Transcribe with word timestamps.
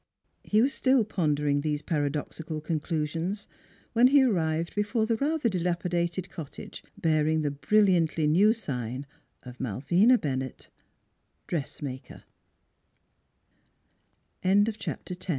He 0.43 0.63
was 0.63 0.73
still 0.73 1.05
pondering 1.05 1.61
these 1.61 1.83
paradoxical 1.83 2.59
con 2.59 2.79
clusions 2.79 3.45
when 3.93 4.07
he 4.07 4.23
arrived 4.23 4.73
before 4.73 5.05
the 5.05 5.15
rather 5.17 5.47
dilapi 5.47 5.89
dated 5.91 6.31
cottage, 6.31 6.83
bearing 6.99 7.43
the 7.43 7.51
brilliantly 7.51 8.25
new 8.25 8.51
sign 8.53 9.05
of 9.43 9.59
Malvina 9.59 10.17
B 10.17 10.41